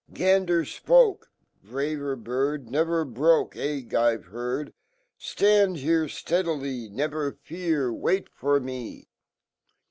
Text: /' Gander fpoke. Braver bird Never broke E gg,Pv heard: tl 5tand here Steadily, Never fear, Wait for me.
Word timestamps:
/' 0.09 0.13
Gander 0.15 0.63
fpoke. 0.65 1.25
Braver 1.63 2.15
bird 2.15 2.71
Never 2.71 3.05
broke 3.05 3.55
E 3.55 3.83
gg,Pv 3.83 4.23
heard: 4.31 4.73
tl 5.19 5.43
5tand 5.69 5.77
here 5.77 6.09
Steadily, 6.09 6.89
Never 6.89 7.33
fear, 7.43 7.93
Wait 7.93 8.27
for 8.33 8.59
me. 8.59 9.09